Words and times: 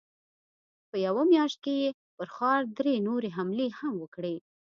په 0.89 0.95
يوه 1.05 1.23
مياشت 1.31 1.57
کې 1.63 1.73
يې 1.81 1.89
پر 2.17 2.27
ښار 2.35 2.61
درې 2.79 2.93
نورې 3.07 3.29
حملې 3.37 3.67
هم 3.79 3.93
وکړې. 4.01 4.35